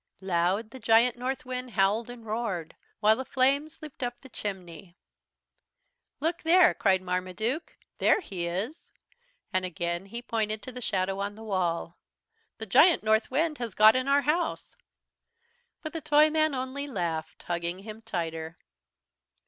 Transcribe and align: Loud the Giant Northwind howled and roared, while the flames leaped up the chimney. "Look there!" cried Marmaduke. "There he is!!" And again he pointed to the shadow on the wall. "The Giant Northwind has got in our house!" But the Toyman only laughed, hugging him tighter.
Loud 0.19 0.71
the 0.71 0.79
Giant 0.79 1.15
Northwind 1.15 1.69
howled 1.69 2.09
and 2.09 2.25
roared, 2.25 2.75
while 3.01 3.15
the 3.15 3.23
flames 3.23 3.83
leaped 3.83 4.01
up 4.01 4.19
the 4.21 4.29
chimney. 4.29 4.97
"Look 6.19 6.41
there!" 6.41 6.73
cried 6.73 7.03
Marmaduke. 7.03 7.77
"There 7.99 8.19
he 8.19 8.47
is!!" 8.47 8.89
And 9.53 9.63
again 9.63 10.07
he 10.07 10.23
pointed 10.23 10.63
to 10.63 10.71
the 10.71 10.81
shadow 10.81 11.19
on 11.19 11.35
the 11.35 11.43
wall. 11.43 11.99
"The 12.57 12.65
Giant 12.65 13.03
Northwind 13.03 13.59
has 13.59 13.75
got 13.75 13.95
in 13.95 14.07
our 14.07 14.21
house!" 14.21 14.75
But 15.83 15.93
the 15.93 16.01
Toyman 16.01 16.55
only 16.55 16.87
laughed, 16.87 17.43
hugging 17.43 17.77
him 17.83 18.01
tighter. 18.01 18.57